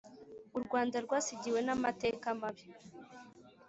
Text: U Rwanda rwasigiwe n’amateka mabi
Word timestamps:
U 0.57 0.59
Rwanda 0.65 0.97
rwasigiwe 1.05 1.59
n’amateka 1.63 2.27
mabi 2.39 2.65